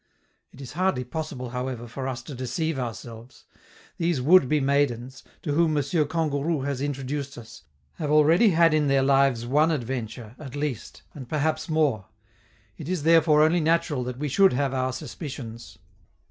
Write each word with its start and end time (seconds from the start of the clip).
It 0.51 0.59
is 0.59 0.71
hardly 0.73 1.03
possible, 1.03 1.51
however, 1.51 1.87
for 1.87 2.07
us 2.07 2.23
to 2.23 2.33
deceive 2.33 2.79
ourselves: 2.79 3.45
these 3.97 4.19
would 4.19 4.49
be 4.49 4.59
maidens, 4.59 5.23
to 5.43 5.53
whom 5.53 5.77
M. 5.77 5.83
Kangourou 5.83 6.65
has 6.65 6.81
introduced 6.81 7.37
us, 7.37 7.61
have 7.97 8.09
already 8.09 8.49
had 8.49 8.73
in 8.73 8.87
their 8.87 9.03
lives 9.03 9.45
one 9.45 9.69
adventure, 9.69 10.35
at 10.39 10.55
least, 10.55 11.03
and 11.13 11.29
perhaps 11.29 11.69
more; 11.69 12.07
it 12.79 12.89
is 12.89 13.03
therefore 13.03 13.43
only 13.43 13.59
natural 13.61 14.03
that 14.05 14.17
we 14.17 14.27
should 14.27 14.53
have 14.53 14.73
our 14.73 14.91
suspicions. 14.91 15.77